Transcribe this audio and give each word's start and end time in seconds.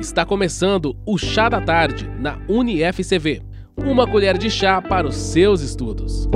Está 0.00 0.24
começando 0.24 0.96
o 1.04 1.18
Chá 1.18 1.48
da 1.48 1.60
Tarde 1.60 2.08
na 2.20 2.38
UniFCV. 2.48 3.42
Uma 3.76 4.08
colher 4.08 4.38
de 4.38 4.48
chá 4.48 4.80
para 4.80 5.08
os 5.08 5.16
seus 5.16 5.60
estudos. 5.60 6.28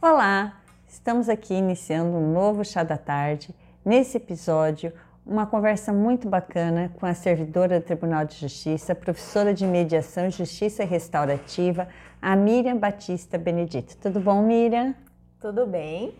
Olá, 0.00 0.60
estamos 0.86 1.30
aqui 1.30 1.54
iniciando 1.54 2.10
um 2.14 2.30
novo 2.30 2.62
Chá 2.62 2.82
da 2.82 2.98
Tarde. 2.98 3.54
Nesse 3.82 4.18
episódio, 4.18 4.92
uma 5.24 5.46
conversa 5.46 5.94
muito 5.94 6.28
bacana 6.28 6.92
com 7.00 7.06
a 7.06 7.14
servidora 7.14 7.80
do 7.80 7.86
Tribunal 7.86 8.26
de 8.26 8.36
Justiça, 8.36 8.94
professora 8.94 9.54
de 9.54 9.66
Mediação, 9.66 10.28
Justiça 10.28 10.84
Restaurativa, 10.84 11.88
a 12.20 12.36
Miriam 12.36 12.76
Batista 12.76 13.38
Benedito. 13.38 13.96
Tudo 13.96 14.20
bom, 14.20 14.42
Miriam? 14.42 14.94
Tudo 15.40 15.66
bem. 15.66 16.12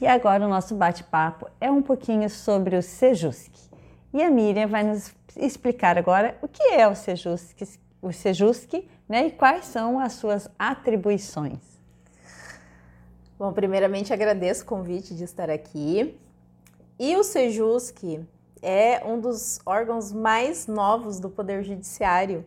E 0.00 0.06
agora 0.06 0.46
o 0.46 0.48
nosso 0.48 0.74
bate-papo 0.74 1.46
é 1.60 1.70
um 1.70 1.82
pouquinho 1.82 2.30
sobre 2.30 2.74
o 2.74 2.82
Sejusc. 2.82 3.71
E 4.12 4.22
a 4.22 4.30
Miriam 4.30 4.66
vai 4.66 4.84
nos 4.84 5.14
explicar 5.36 5.96
agora 5.96 6.36
o 6.42 6.48
que 6.48 6.62
é 6.62 6.86
o 6.86 6.94
Sejusc, 6.94 7.56
o 8.02 8.12
Sejusc 8.12 8.86
né, 9.08 9.26
e 9.26 9.30
quais 9.30 9.64
são 9.66 9.98
as 9.98 10.14
suas 10.14 10.48
atribuições. 10.58 11.60
Bom, 13.38 13.52
primeiramente 13.52 14.12
agradeço 14.12 14.62
o 14.62 14.66
convite 14.66 15.14
de 15.14 15.24
estar 15.24 15.48
aqui. 15.48 16.16
E 16.98 17.16
o 17.16 17.24
Sejusc 17.24 18.20
é 18.60 19.02
um 19.04 19.18
dos 19.18 19.58
órgãos 19.64 20.12
mais 20.12 20.66
novos 20.66 21.18
do 21.18 21.30
Poder 21.30 21.64
Judiciário. 21.64 22.44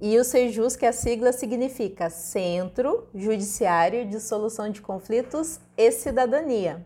E 0.00 0.18
o 0.18 0.24
Sejusc, 0.24 0.82
a 0.84 0.92
sigla 0.92 1.32
significa 1.32 2.10
Centro 2.10 3.06
Judiciário 3.14 4.06
de 4.06 4.20
Solução 4.20 4.68
de 4.68 4.82
Conflitos 4.82 5.60
e 5.76 5.90
Cidadania. 5.92 6.84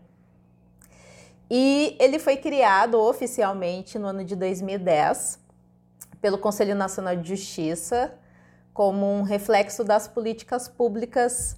E 1.49 1.95
ele 1.99 2.19
foi 2.19 2.37
criado 2.37 2.99
oficialmente 2.99 3.97
no 3.97 4.07
ano 4.07 4.23
de 4.23 4.35
2010 4.35 5.39
pelo 6.21 6.37
Conselho 6.37 6.75
Nacional 6.75 7.15
de 7.15 7.29
Justiça 7.29 8.13
como 8.73 9.05
um 9.05 9.23
reflexo 9.23 9.83
das 9.83 10.07
políticas 10.07 10.67
públicas 10.67 11.57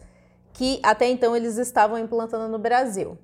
que 0.53 0.79
até 0.81 1.07
então 1.07 1.35
eles 1.35 1.57
estavam 1.57 1.97
implantando 1.97 2.47
no 2.47 2.57
Brasil. 2.57 3.17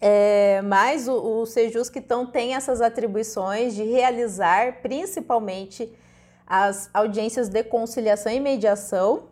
É, 0.00 0.60
mas 0.62 1.08
o, 1.08 1.40
o 1.40 1.46
Sejusc 1.46 1.96
então 1.96 2.26
tem 2.26 2.54
essas 2.54 2.82
atribuições 2.82 3.74
de 3.74 3.82
realizar 3.82 4.82
principalmente 4.82 5.90
as 6.46 6.90
audiências 6.92 7.48
de 7.48 7.64
conciliação 7.64 8.30
e 8.30 8.38
mediação 8.38 9.24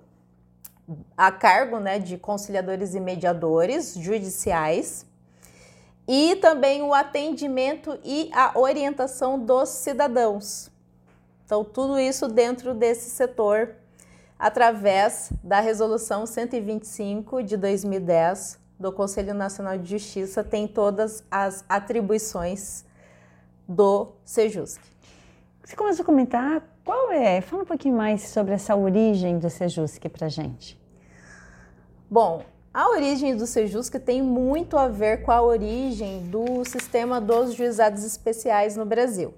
a 1.17 1.31
cargo 1.31 1.79
né, 1.79 1.99
de 1.99 2.17
conciliadores 2.19 2.95
e 2.95 3.01
mediadores 3.01 3.95
judiciais 3.95 5.07
e 6.07 6.37
também 6.37 6.83
o 6.83 6.93
atendimento 6.93 7.99
e 8.05 8.31
a 8.33 8.59
orientação 8.59 9.39
dos 9.39 9.69
cidadãos. 9.71 10.71
Então, 11.45 11.65
tudo 11.65 11.99
isso 11.99 12.29
dentro 12.29 12.75
desse 12.75 13.11
setor, 13.11 13.75
através 14.39 15.31
da 15.43 15.61
Resolução 15.61 16.27
125 16.27 17.43
de 17.43 17.57
2010 17.57 18.59
do 18.79 18.93
Conselho 18.93 19.35
Nacional 19.35 19.79
de 19.79 19.91
Justiça, 19.91 20.43
tem 20.43 20.67
todas 20.67 21.25
as 21.31 21.65
atribuições 21.69 22.85
do 23.69 24.13
Sejusc. 24.25 24.81
Você 25.65 25.77
começou 25.77 26.03
a 26.03 26.07
comentar 26.07 26.63
qual 26.85 27.11
é? 27.11 27.41
Fala 27.41 27.63
um 27.63 27.67
pouquinho 27.67 27.97
mais 27.97 28.29
sobre 28.29 28.53
essa 28.53 28.77
origem 28.77 29.39
do 29.39 29.49
Sejusc 29.49 30.07
para 30.11 30.29
gente. 30.29 30.79
Bom, 32.11 32.45
a 32.75 32.89
origem 32.89 33.37
do 33.37 33.47
Sejusc 33.47 33.95
tem 34.01 34.21
muito 34.21 34.77
a 34.77 34.89
ver 34.89 35.23
com 35.23 35.31
a 35.31 35.41
origem 35.41 36.27
do 36.27 36.65
sistema 36.65 37.21
dos 37.21 37.55
juizados 37.55 38.03
especiais 38.03 38.77
no 38.77 38.85
Brasil. 38.85 39.33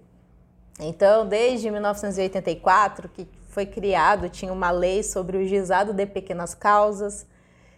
Então, 0.81 1.29
desde 1.29 1.71
1984, 1.71 3.11
que 3.11 3.29
foi 3.51 3.67
criado, 3.67 4.31
tinha 4.31 4.51
uma 4.51 4.71
lei 4.71 5.03
sobre 5.03 5.37
o 5.37 5.47
juizado 5.47 5.93
de 5.93 6.07
pequenas 6.07 6.55
causas, 6.55 7.27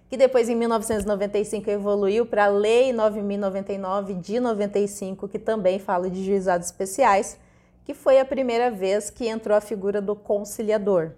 que 0.09 0.17
depois 0.17 0.49
em 0.49 0.55
1995 0.55 1.69
evoluiu 1.69 2.25
para 2.25 2.45
a 2.45 2.49
Lei 2.49 2.93
9099 2.93 4.15
de 4.15 4.39
95, 4.39 5.27
que 5.27 5.41
também 5.41 5.81
fala 5.81 6.09
de 6.09 6.25
juizados 6.25 6.69
especiais, 6.69 7.37
que 7.85 7.95
foi 7.95 8.21
a 8.21 8.25
primeira 8.25 8.71
vez 8.71 9.11
que 9.11 9.27
entrou 9.27 9.57
a 9.57 9.61
figura 9.61 10.01
do 10.01 10.15
conciliador. 10.15 11.11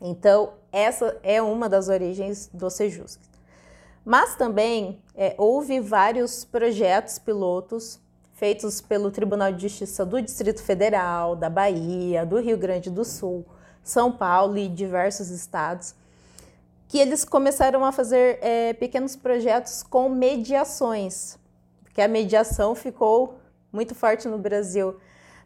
Então, 0.00 0.52
essa 0.70 1.18
é 1.22 1.40
uma 1.40 1.70
das 1.70 1.88
origens 1.88 2.50
do 2.52 2.68
Sejusc. 2.68 3.35
Mas 4.06 4.36
também 4.36 5.02
é, 5.16 5.34
houve 5.36 5.80
vários 5.80 6.44
projetos 6.44 7.18
pilotos 7.18 7.98
feitos 8.34 8.80
pelo 8.80 9.10
Tribunal 9.10 9.50
de 9.50 9.62
Justiça 9.62 10.06
do 10.06 10.22
Distrito 10.22 10.62
Federal, 10.62 11.34
da 11.34 11.50
Bahia, 11.50 12.24
do 12.24 12.38
Rio 12.38 12.56
Grande 12.56 12.88
do 12.88 13.04
Sul, 13.04 13.44
São 13.82 14.12
Paulo 14.12 14.56
e 14.56 14.68
diversos 14.68 15.30
estados, 15.30 15.92
que 16.86 16.98
eles 16.98 17.24
começaram 17.24 17.84
a 17.84 17.90
fazer 17.90 18.38
é, 18.42 18.74
pequenos 18.74 19.16
projetos 19.16 19.82
com 19.82 20.08
mediações, 20.08 21.36
porque 21.82 22.00
a 22.00 22.06
mediação 22.06 22.76
ficou 22.76 23.40
muito 23.72 23.92
forte 23.92 24.28
no 24.28 24.38
Brasil 24.38 24.94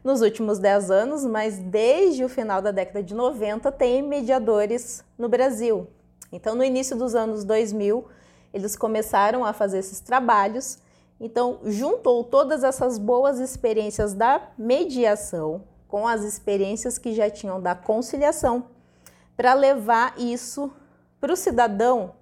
nos 0.03 0.21
últimos 0.21 0.59
10 0.59 0.91
anos, 0.91 1.25
mas 1.25 1.57
desde 1.57 2.23
o 2.23 2.29
final 2.29 2.61
da 2.61 2.69
década 2.69 3.01
de 3.01 3.15
90 3.15 3.71
tem 3.71 4.03
mediadores 4.03 5.03
no 5.17 5.27
Brasil. 5.27 5.87
Então, 6.31 6.53
no 6.53 6.63
início 6.63 6.95
dos 6.95 7.15
anos 7.15 7.43
2000, 7.43 8.05
eles 8.53 8.75
começaram 8.75 9.45
a 9.45 9.53
fazer 9.53 9.79
esses 9.79 9.99
trabalhos. 9.99 10.79
Então, 11.19 11.59
juntou 11.63 12.23
todas 12.23 12.63
essas 12.63 12.97
boas 12.97 13.39
experiências 13.39 14.13
da 14.13 14.49
mediação 14.57 15.63
com 15.87 16.07
as 16.07 16.23
experiências 16.23 16.97
que 16.97 17.13
já 17.13 17.29
tinham 17.29 17.61
da 17.61 17.75
conciliação 17.75 18.65
para 19.35 19.53
levar 19.53 20.17
isso 20.17 20.71
para 21.19 21.33
o 21.33 21.35
cidadão 21.35 22.13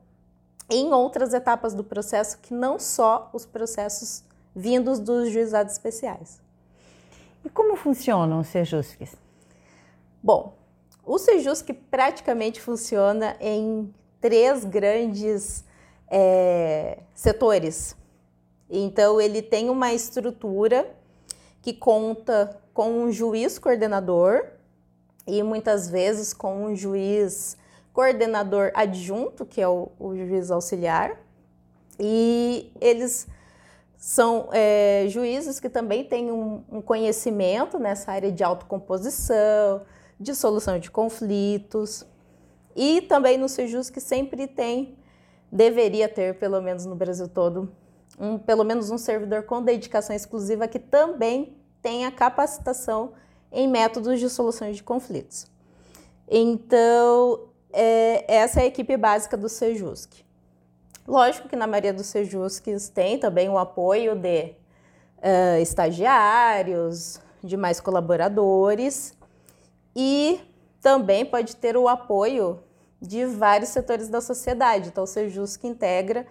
em 0.70 0.94
outras 0.94 1.34
etapas 1.34 1.74
do 1.74 1.84
processo 1.84 2.38
que 2.40 2.54
não 2.54 2.78
só 2.78 3.30
os 3.34 3.46
processos 3.46 4.24
vindos 4.56 5.00
dos 5.00 5.30
juizados 5.30 5.74
especiais. 5.74 6.42
E 7.44 7.50
como 7.50 7.76
funcionam 7.76 8.42
os 8.42 8.48
Sejusques? 8.48 9.16
Bom, 10.22 10.54
o 11.06 11.18
Sejusc 11.18 11.72
praticamente 11.90 12.62
funciona 12.62 13.36
em 13.40 13.94
três 14.20 14.66
grandes 14.66 15.64
é, 16.10 17.00
setores. 17.14 17.96
Então, 18.70 19.20
ele 19.20 19.42
tem 19.42 19.70
uma 19.70 19.94
estrutura 19.94 20.90
que 21.62 21.74
conta 21.74 22.58
com 22.74 22.90
um 22.92 23.12
juiz 23.12 23.60
coordenador 23.60 24.46
e 25.28 25.44
muitas 25.44 25.90
vezes 25.90 26.34
com 26.34 26.66
um 26.66 26.76
juiz 26.76 27.58
coordenador 27.94 28.72
adjunto, 28.74 29.46
que 29.46 29.62
é 29.62 29.68
o, 29.68 29.90
o 30.00 30.16
juiz 30.16 30.50
auxiliar, 30.52 31.18
e 32.00 32.72
eles 32.80 33.28
são 33.98 34.48
é, 34.54 35.06
juízes 35.10 35.60
que 35.60 35.68
também 35.68 36.06
têm 36.06 36.32
um, 36.32 36.64
um, 36.72 36.82
conhecimento 36.82 37.78
nessa 37.78 38.14
área 38.14 38.32
de 38.32 38.42
autocomposição, 38.44 39.82
de 40.18 40.34
solução 40.34 40.80
de 40.80 40.90
conflitos, 40.90 42.06
e 42.76 43.02
também 43.02 43.38
no 43.38 43.50
Sejus 43.50 43.90
que 43.90 44.00
sempre 44.00 44.48
tem 44.48 44.96
deveria 45.52 46.08
ter, 46.08 46.36
pelo 46.36 46.62
menos 46.62 46.86
no 46.86 46.96
Brasil 46.96 47.28
todo, 47.28 47.72
um, 48.20 48.38
pelo 48.38 48.64
menos 48.64 48.92
um 48.92 48.98
servidor 48.98 49.44
com 49.44 49.62
dedicação 49.62 50.16
exclusiva 50.16 50.68
que 50.68 50.80
também 50.80 51.56
tenha 51.82 52.12
capacitação 52.12 53.14
em 53.52 53.68
métodos 53.68 54.20
de 54.20 54.30
solução 54.30 54.72
de 54.72 54.84
conflitos. 54.84 55.48
Então, 56.28 57.48
é, 57.72 58.26
essa 58.34 58.60
é 58.60 58.64
a 58.64 58.68
equipe 58.68 58.96
básica 58.98 59.36
do 59.36 59.50
Sejusc. 59.50 60.24
Lógico 61.08 61.50
que 61.50 61.56
na 61.56 61.66
maioria 61.66 61.94
dos 61.94 62.06
Sejuscs 62.08 62.90
tem 62.90 63.18
também 63.18 63.50
o 63.50 63.58
apoio 63.58 64.16
de 64.16 64.54
uh, 65.18 65.60
estagiários, 65.60 67.20
de 67.44 67.58
mais 67.58 67.80
colaboradores 67.80 69.18
e 69.96 70.40
também 70.82 71.26
pode 71.26 71.56
ter 71.56 71.76
o 71.76 71.88
apoio 71.88 72.60
de 73.02 73.26
vários 73.26 73.70
setores 73.70 74.08
da 74.10 74.22
sociedade. 74.22 74.90
Então, 74.90 75.04
o 75.04 75.08
Sejusc 75.08 75.64
integra 75.66 76.26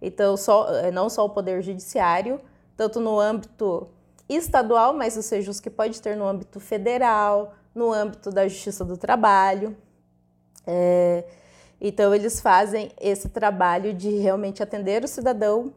então, 0.00 0.36
só, 0.36 0.68
eh, 0.68 0.90
não 0.90 1.08
só 1.08 1.24
o 1.24 1.30
Poder 1.30 1.62
Judiciário, 1.62 2.40
tanto 2.76 3.00
no 3.00 3.18
âmbito 3.18 3.88
estadual, 4.28 4.92
mas 4.92 5.16
o 5.16 5.22
Sejusc 5.22 5.68
pode 5.70 6.00
ter 6.02 6.16
no 6.16 6.26
âmbito 6.26 6.60
federal, 6.60 7.54
no 7.74 7.92
âmbito 7.92 8.30
da 8.30 8.46
Justiça 8.46 8.84
do 8.84 8.96
Trabalho. 8.96 9.76
É, 10.66 11.24
então, 11.80 12.14
eles 12.14 12.40
fazem 12.40 12.90
esse 13.00 13.28
trabalho 13.28 13.94
de 13.94 14.10
realmente 14.10 14.62
atender 14.62 15.04
o 15.04 15.08
cidadão 15.08 15.72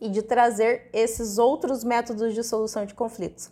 e 0.00 0.08
de 0.08 0.22
trazer 0.22 0.88
esses 0.92 1.38
outros 1.38 1.84
métodos 1.84 2.34
de 2.34 2.42
solução 2.42 2.84
de 2.84 2.94
conflitos, 2.94 3.50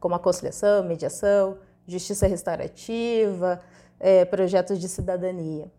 como 0.00 0.14
a 0.14 0.18
conciliação, 0.18 0.84
mediação, 0.84 1.58
justiça 1.86 2.26
restaurativa, 2.26 3.60
é, 3.98 4.24
projetos 4.24 4.80
de 4.80 4.88
cidadania. 4.88 5.70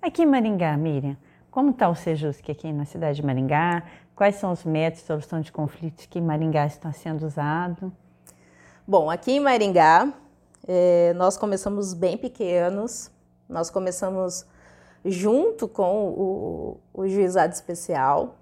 Aqui 0.00 0.22
em 0.22 0.26
Maringá, 0.26 0.76
Miriam, 0.76 1.16
como 1.50 1.70
está 1.70 1.88
o 1.88 1.94
Sejusc 1.94 2.48
aqui 2.50 2.72
na 2.72 2.84
cidade 2.84 3.16
de 3.16 3.26
Maringá? 3.26 3.82
Quais 4.14 4.36
são 4.36 4.52
os 4.52 4.64
métodos 4.64 5.00
de 5.00 5.06
solução 5.06 5.40
de 5.40 5.50
conflitos 5.50 6.06
que 6.06 6.18
em 6.18 6.22
Maringá 6.22 6.66
estão 6.66 6.92
sendo 6.92 7.26
usados? 7.26 7.90
Bom, 8.86 9.10
aqui 9.10 9.32
em 9.32 9.40
Maringá, 9.40 10.12
é, 10.66 11.12
nós 11.14 11.36
começamos 11.36 11.92
bem 11.92 12.16
pequenos, 12.16 13.10
nós 13.48 13.68
começamos 13.68 14.46
junto 15.04 15.66
com 15.66 16.08
o, 16.08 16.80
o 16.94 17.08
juizado 17.08 17.52
especial, 17.52 18.36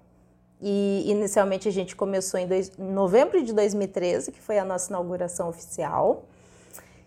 e 0.61 1.03
inicialmente 1.07 1.67
a 1.67 1.71
gente 1.71 1.95
começou 1.95 2.39
em, 2.39 2.47
dois, 2.47 2.71
em 2.77 2.91
novembro 2.91 3.43
de 3.43 3.53
2013, 3.53 4.31
que 4.31 4.41
foi 4.41 4.57
a 4.57 4.65
nossa 4.65 4.91
inauguração 4.91 5.49
oficial, 5.49 6.25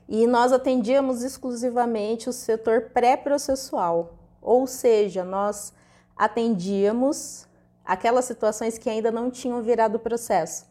e 0.09 0.27
nós 0.27 0.53
atendíamos 0.53 1.23
exclusivamente 1.23 2.29
o 2.29 2.33
setor 2.33 2.91
pré-processual, 2.95 4.18
ou 4.41 4.67
seja, 4.67 5.25
nós 5.25 5.73
atendíamos 6.17 7.47
aquelas 7.85 8.25
situações 8.25 8.77
que 8.77 8.91
ainda 8.91 9.11
não 9.11 9.31
tinham 9.31 9.63
virado 9.63 9.99
processo. 9.99 10.67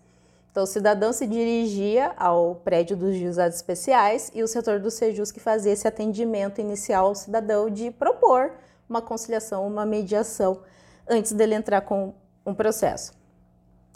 Então, 0.51 0.63
o 0.63 0.67
cidadão 0.67 1.13
se 1.13 1.27
dirigia 1.27 2.13
ao 2.17 2.55
prédio 2.55 2.97
dos 2.97 3.15
juizados 3.15 3.57
especiais 3.57 4.31
e 4.33 4.41
o 4.41 4.47
setor 4.47 4.79
do 4.79 4.89
Sejus 4.89 5.31
que 5.31 5.39
fazia 5.39 5.71
esse 5.71 5.87
atendimento 5.87 6.59
inicial 6.59 7.07
ao 7.07 7.15
cidadão 7.15 7.69
de 7.69 7.91
propor 7.91 8.53
uma 8.89 9.01
conciliação, 9.01 9.67
uma 9.67 9.85
mediação, 9.85 10.61
antes 11.07 11.31
dele 11.31 11.53
entrar 11.53 11.81
com 11.81 12.13
um 12.45 12.55
processo. 12.55 13.13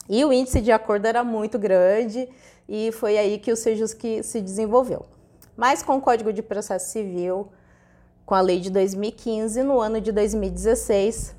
E 0.09 0.23
o 0.25 0.31
índice 0.31 0.61
de 0.61 0.71
acordo 0.71 1.05
era 1.07 1.23
muito 1.23 1.57
grande 1.57 2.29
e 2.67 2.91
foi 2.91 3.17
aí 3.17 3.39
que 3.39 3.51
o 3.51 3.55
Sejus 3.55 3.93
que 3.93 4.21
se 4.21 4.41
desenvolveu. 4.41 5.05
Mas 5.55 5.81
com 5.81 5.97
o 5.97 6.01
Código 6.01 6.31
de 6.31 6.41
Processo 6.41 6.91
Civil, 6.91 7.49
com 8.25 8.35
a 8.35 8.41
lei 8.41 8.59
de 8.59 8.69
2015, 8.69 9.63
no 9.63 9.79
ano 9.79 9.99
de 9.99 10.11
2016, 10.11 11.35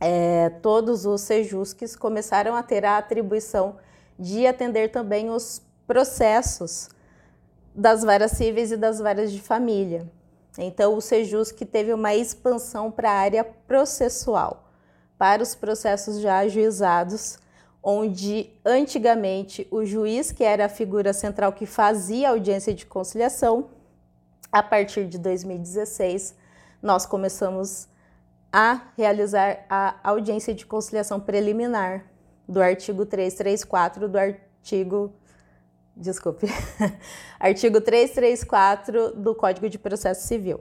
é, 0.00 0.50
todos 0.60 1.06
os 1.06 1.20
Sejusques 1.22 1.96
começaram 1.96 2.54
a 2.54 2.62
ter 2.62 2.84
a 2.84 2.98
atribuição 2.98 3.76
de 4.18 4.46
atender 4.46 4.90
também 4.90 5.30
os 5.30 5.62
processos 5.86 6.88
das 7.74 8.02
varas 8.02 8.32
cíveis 8.32 8.70
e 8.70 8.76
das 8.76 8.98
varas 8.98 9.32
de 9.32 9.40
família. 9.40 10.06
Então, 10.56 10.96
o 10.96 11.00
Sejusc 11.00 11.64
teve 11.64 11.92
uma 11.92 12.14
expansão 12.14 12.90
para 12.90 13.10
a 13.10 13.14
área 13.14 13.42
processual, 13.42 14.68
para 15.18 15.42
os 15.42 15.54
processos 15.54 16.20
já 16.20 16.38
ajuizados, 16.38 17.38
onde 17.82 18.50
antigamente 18.64 19.66
o 19.70 19.84
juiz, 19.84 20.30
que 20.30 20.44
era 20.44 20.66
a 20.66 20.68
figura 20.68 21.12
central 21.12 21.52
que 21.52 21.66
fazia 21.66 22.28
a 22.28 22.30
audiência 22.30 22.72
de 22.72 22.86
conciliação, 22.86 23.68
a 24.54 24.62
partir 24.62 25.08
de 25.08 25.18
2016, 25.18 26.32
nós 26.80 27.04
começamos 27.04 27.88
a 28.52 28.82
realizar 28.96 29.66
a 29.68 29.96
audiência 30.04 30.54
de 30.54 30.64
conciliação 30.64 31.18
preliminar 31.18 32.04
do 32.48 32.62
artigo 32.62 33.04
334 33.04 34.08
do 34.08 34.16
artigo 34.16 35.12
desculpe, 35.96 36.46
artigo 37.40 37.80
334 37.80 39.16
do 39.16 39.34
Código 39.34 39.68
de 39.68 39.76
Processo 39.76 40.28
Civil. 40.28 40.60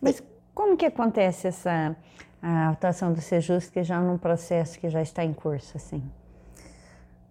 Mas 0.00 0.22
como 0.54 0.74
que 0.74 0.86
acontece 0.86 1.48
essa 1.48 1.94
a 2.40 2.70
atuação 2.70 3.12
do 3.12 3.20
Sejus 3.20 3.68
que 3.68 3.82
já 3.82 4.00
num 4.00 4.16
processo 4.16 4.78
que 4.78 4.88
já 4.88 5.02
está 5.02 5.22
em 5.22 5.34
curso 5.34 5.76
assim? 5.76 6.02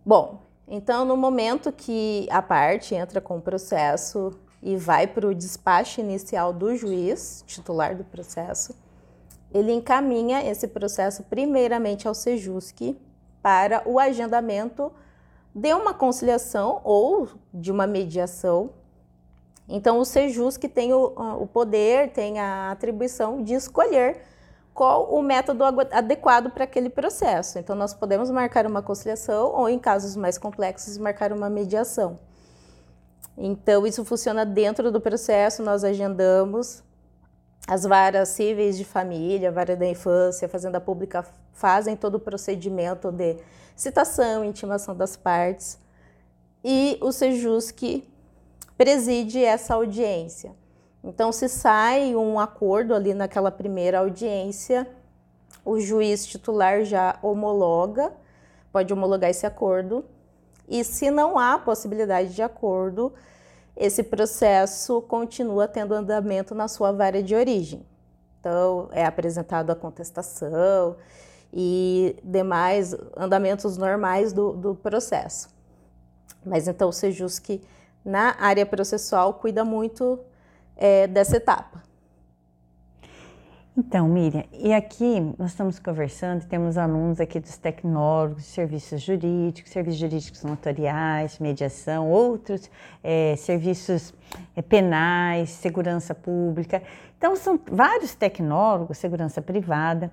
Bom, 0.06 0.44
então 0.68 1.06
no 1.06 1.18
momento 1.18 1.72
que 1.72 2.28
a 2.30 2.44
parte 2.44 2.94
entra 2.94 3.20
com 3.20 3.38
o 3.38 3.42
processo 3.42 4.40
e 4.66 4.76
vai 4.76 5.06
para 5.06 5.28
o 5.28 5.36
despacho 5.36 6.02
inicial 6.02 6.52
do 6.52 6.76
juiz, 6.76 7.44
titular 7.46 7.96
do 7.96 8.04
processo, 8.04 8.76
ele 9.54 9.72
encaminha 9.72 10.44
esse 10.44 10.68
processo 10.68 11.22
primeiramente 11.22 12.08
ao 12.08 12.16
Sejusc 12.16 12.98
para 13.44 13.84
o 13.86 14.00
agendamento 14.00 14.92
de 15.54 15.72
uma 15.72 15.94
conciliação 15.94 16.82
ou 16.84 17.30
de 17.54 17.72
uma 17.72 17.86
mediação. 17.86 18.72
Então, 19.70 20.00
o 20.00 20.04
Sejusc 20.04 20.68
tem 20.68 20.92
o, 20.94 21.14
o 21.40 21.46
poder, 21.46 22.12
tem 22.12 22.40
a 22.40 22.72
atribuição 22.72 23.44
de 23.44 23.54
escolher 23.54 24.20
qual 24.74 25.14
o 25.14 25.22
método 25.22 25.64
adequado 25.64 26.50
para 26.50 26.64
aquele 26.64 26.90
processo. 26.90 27.60
Então, 27.60 27.76
nós 27.76 27.94
podemos 27.94 28.32
marcar 28.32 28.66
uma 28.66 28.82
conciliação 28.82 29.54
ou, 29.54 29.70
em 29.70 29.78
casos 29.78 30.16
mais 30.16 30.40
complexos, 30.40 30.98
marcar 30.98 31.32
uma 31.32 31.52
mediação. 31.52 32.18
Então, 33.38 33.86
isso 33.86 34.06
funciona 34.06 34.46
dentro 34.46 34.92
do 34.92 35.02
processo, 35.02 35.62
nós 35.62 35.84
agendamos. 35.84 36.84
As 37.68 37.84
varas 37.84 38.30
cíveis 38.30 38.78
de 38.78 38.86
família, 38.86 39.52
vara 39.52 39.76
da 39.76 39.86
infância, 39.86 40.48
fazenda 40.48 40.80
pública 40.80 41.26
fazem 41.52 41.96
todo 41.96 42.16
o 42.16 42.20
procedimento 42.20 43.12
de 43.12 43.38
citação, 43.76 44.44
intimação 44.46 44.96
das 44.96 45.18
partes. 45.18 45.80
E 46.64 46.98
o 47.02 47.12
Sejusc 47.12 48.04
preside 48.78 49.44
essa 49.44 49.74
audiência. 49.76 50.54
Então, 51.04 51.32
se 51.32 51.48
sai 51.50 52.16
um 52.16 52.40
acordo 52.40 52.94
ali 52.94 53.14
naquela 53.14 53.52
primeira 53.52 54.00
audiência, 54.00 54.88
o 55.64 55.80
juiz 55.80 56.26
titular 56.26 56.84
já 56.84 57.18
homologa, 57.22 58.14
pode 58.72 58.94
homologar 58.94 59.30
esse 59.30 59.46
acordo 59.46 60.06
e 60.68 60.84
se 60.84 61.12
não 61.12 61.38
há 61.38 61.58
possibilidade 61.58 62.34
de 62.34 62.42
acordo, 62.42 63.14
esse 63.76 64.04
processo 64.04 65.02
continua 65.02 65.68
tendo 65.68 65.94
andamento 65.94 66.56
na 66.56 66.68
sua 66.68 66.92
vara 66.92 67.22
de 67.22 67.36
origem. 67.36 67.86
Então, 68.40 68.90
é 68.92 69.06
apresentado 69.06 69.72
a 69.72 69.76
contestação 69.76 70.96
e 71.52 72.18
demais 72.24 72.96
andamentos 73.18 73.78
normais 73.78 74.32
do, 74.32 74.54
do 74.54 74.76
processo. 74.76 75.50
Mas 76.46 76.68
então 76.68 76.90
o 76.90 76.94
Sejusc, 76.94 77.62
na 78.04 78.36
área 78.40 78.66
processual, 78.66 79.34
cuida 79.34 79.66
muito 79.66 80.20
é, 80.78 81.08
dessa 81.08 81.38
etapa. 81.38 81.84
Então, 83.78 84.08
Miriam, 84.08 84.46
e 84.54 84.74
aqui 84.74 85.20
nós 85.38 85.52
estamos 85.52 85.80
conversando, 85.80 86.46
temos 86.46 86.78
alunos 86.78 87.20
aqui 87.20 87.42
dos 87.42 87.58
tecnólogos, 87.58 88.46
serviços 88.46 89.02
jurídicos, 89.02 89.70
serviços 89.70 90.00
jurídicos 90.00 90.44
notoriais, 90.44 91.40
mediação, 91.40 92.10
outros 92.10 92.72
é, 93.04 93.36
serviços 93.36 94.14
é, 94.56 94.62
penais, 94.62 95.50
segurança 95.50 96.16
pública. 96.16 96.82
Então, 97.18 97.36
são 97.36 97.60
vários 97.70 98.16
tecnólogos, 98.16 98.98
segurança 98.98 99.42
privada, 99.42 100.10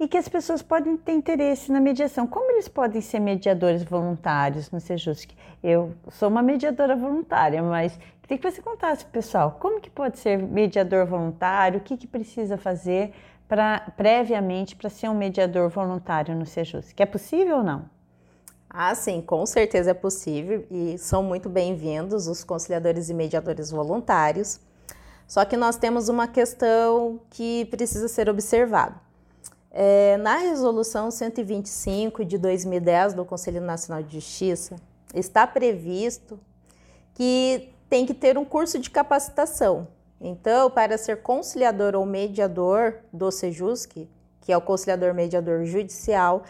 e 0.00 0.08
que 0.08 0.16
as 0.16 0.28
pessoas 0.28 0.62
podem 0.62 0.96
ter 0.96 1.12
interesse 1.12 1.70
na 1.70 1.80
mediação. 1.80 2.26
Como 2.26 2.50
eles 2.50 2.66
podem 2.66 3.00
ser 3.00 3.20
mediadores 3.20 3.84
voluntários 3.84 4.70
no 4.70 4.80
Sejusc? 4.80 5.30
Eu 5.62 5.94
sou 6.10 6.28
uma 6.28 6.42
mediadora 6.42 6.96
voluntária, 6.96 7.62
mas 7.62 7.96
Queria 8.30 8.42
que 8.42 8.50
você 8.52 8.62
contasse 8.62 9.04
para 9.04 9.08
o 9.08 9.12
pessoal 9.12 9.56
como 9.58 9.80
que 9.80 9.90
pode 9.90 10.16
ser 10.16 10.38
mediador 10.38 11.04
voluntário, 11.04 11.80
o 11.80 11.82
que, 11.82 11.96
que 11.96 12.06
precisa 12.06 12.56
fazer 12.56 13.12
pra, 13.48 13.92
previamente 13.96 14.76
para 14.76 14.88
ser 14.88 15.08
um 15.08 15.14
mediador 15.14 15.68
voluntário 15.68 16.32
no 16.36 16.46
Sejus. 16.46 16.92
Que 16.92 17.02
é 17.02 17.06
possível 17.06 17.56
ou 17.56 17.64
não? 17.64 17.90
Ah, 18.68 18.94
sim, 18.94 19.20
com 19.20 19.44
certeza 19.46 19.90
é 19.90 19.94
possível 19.94 20.64
e 20.70 20.96
são 20.96 21.24
muito 21.24 21.48
bem-vindos 21.48 22.28
os 22.28 22.44
conciliadores 22.44 23.10
e 23.10 23.14
mediadores 23.14 23.72
voluntários. 23.72 24.60
Só 25.26 25.44
que 25.44 25.56
nós 25.56 25.76
temos 25.76 26.08
uma 26.08 26.28
questão 26.28 27.20
que 27.30 27.64
precisa 27.64 28.06
ser 28.06 28.28
observada. 28.28 28.94
É, 29.72 30.16
na 30.16 30.36
resolução 30.36 31.10
125 31.10 32.24
de 32.24 32.36
2010 32.38 33.14
do 33.14 33.24
Conselho 33.24 33.60
Nacional 33.60 34.02
de 34.02 34.14
Justiça, 34.14 34.76
está 35.14 35.46
previsto 35.46 36.38
que 37.14 37.72
tem 37.88 38.04
que 38.04 38.14
ter 38.14 38.36
um 38.36 38.44
curso 38.44 38.78
de 38.78 38.90
capacitação. 38.90 39.86
Então, 40.20 40.70
para 40.70 40.98
ser 40.98 41.22
conciliador 41.22 41.94
ou 41.94 42.04
mediador 42.04 42.96
do 43.12 43.30
Sejusc, 43.30 44.08
que 44.40 44.52
é 44.52 44.56
o 44.56 44.60
conciliador 44.60 45.14
mediador 45.14 45.64
judicial, 45.64 46.42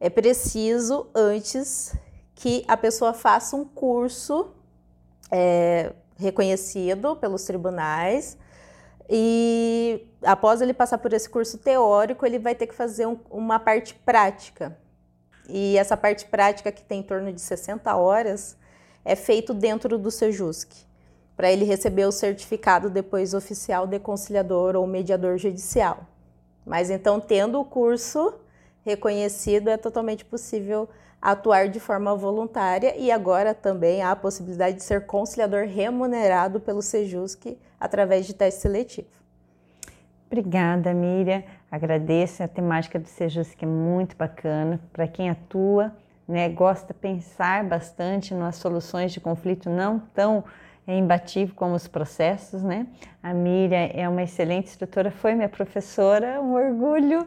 é 0.00 0.10
preciso 0.10 1.06
antes 1.14 1.94
que 2.34 2.64
a 2.66 2.76
pessoa 2.76 3.12
faça 3.12 3.54
um 3.56 3.64
curso 3.64 4.48
é, 5.30 5.92
reconhecido 6.16 7.16
pelos 7.16 7.44
tribunais 7.44 8.36
e 9.08 10.06
após 10.22 10.60
ele 10.60 10.72
passar 10.72 10.98
por 10.98 11.12
esse 11.12 11.28
curso 11.28 11.58
teórico, 11.58 12.24
ele 12.24 12.38
vai 12.38 12.54
ter 12.54 12.66
que 12.66 12.74
fazer 12.74 13.06
um, 13.06 13.18
uma 13.30 13.58
parte 13.58 13.94
prática. 13.94 14.76
E 15.48 15.76
essa 15.76 15.96
parte 15.96 16.24
prática, 16.26 16.72
que 16.72 16.82
tem 16.82 17.00
em 17.00 17.02
torno 17.02 17.32
de 17.32 17.40
60 17.40 17.94
horas, 17.94 18.56
é 19.04 19.14
feito 19.14 19.52
dentro 19.52 19.98
do 19.98 20.10
Sejusc, 20.10 20.72
para 21.36 21.52
ele 21.52 21.64
receber 21.64 22.06
o 22.06 22.12
certificado 22.12 22.88
depois 22.88 23.34
oficial 23.34 23.86
de 23.86 23.98
conciliador 23.98 24.74
ou 24.74 24.86
mediador 24.86 25.36
judicial. 25.36 26.06
Mas 26.64 26.88
então, 26.88 27.20
tendo 27.20 27.60
o 27.60 27.64
curso 27.64 28.34
reconhecido, 28.84 29.68
é 29.68 29.76
totalmente 29.76 30.24
possível 30.24 30.88
atuar 31.20 31.68
de 31.68 31.80
forma 31.80 32.14
voluntária 32.14 32.94
e 32.96 33.10
agora 33.10 33.54
também 33.54 34.02
há 34.02 34.10
a 34.10 34.16
possibilidade 34.16 34.76
de 34.76 34.82
ser 34.82 35.06
conciliador 35.06 35.66
remunerado 35.66 36.60
pelo 36.60 36.82
Sejusc 36.82 37.56
através 37.80 38.26
de 38.26 38.34
teste 38.34 38.60
seletivo. 38.60 39.08
Obrigada, 40.26 40.92
Miriam. 40.92 41.42
Agradeço 41.70 42.42
a 42.42 42.48
temática 42.48 42.98
do 42.98 43.08
Sejusc, 43.08 43.56
é 43.62 43.66
muito 43.66 44.16
bacana 44.16 44.80
para 44.92 45.08
quem 45.08 45.30
atua 45.30 45.92
né, 46.26 46.48
gosta 46.48 46.92
de 46.92 46.98
pensar 46.98 47.64
bastante 47.64 48.34
nas 48.34 48.56
soluções 48.56 49.12
de 49.12 49.20
conflito 49.20 49.68
não 49.68 49.98
tão 50.14 50.44
é 50.86 50.96
imbatível 50.96 51.54
como 51.54 51.74
os 51.74 51.88
processos, 51.88 52.62
né? 52.62 52.86
A 53.22 53.32
Miriam 53.32 53.88
é 53.92 54.08
uma 54.08 54.22
excelente 54.22 54.68
instrutora, 54.68 55.10
foi 55.10 55.34
minha 55.34 55.48
professora, 55.48 56.40
um 56.40 56.54
orgulho, 56.54 57.26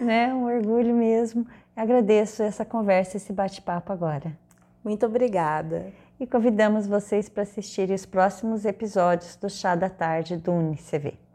né? 0.00 0.34
Um 0.34 0.44
orgulho 0.44 0.94
mesmo. 0.94 1.46
Agradeço 1.76 2.42
essa 2.42 2.64
conversa, 2.64 3.16
esse 3.16 3.32
bate-papo 3.32 3.92
agora. 3.92 4.36
Muito 4.82 5.04
obrigada. 5.06 5.92
E 6.18 6.26
convidamos 6.26 6.86
vocês 6.86 7.28
para 7.28 7.42
assistirem 7.42 7.94
os 7.94 8.06
próximos 8.06 8.64
episódios 8.64 9.36
do 9.36 9.50
Chá 9.50 9.74
da 9.74 9.90
Tarde 9.90 10.36
do 10.36 10.52
UniCV. 10.52 11.25